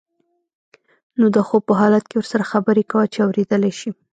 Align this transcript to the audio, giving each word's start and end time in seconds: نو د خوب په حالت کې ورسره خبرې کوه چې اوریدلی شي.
نو 1.19 1.25
د 1.35 1.37
خوب 1.47 1.61
په 1.69 1.73
حالت 1.81 2.03
کې 2.07 2.15
ورسره 2.17 2.49
خبرې 2.51 2.83
کوه 2.91 3.05
چې 3.13 3.19
اوریدلی 3.21 3.71
شي. 3.79 3.91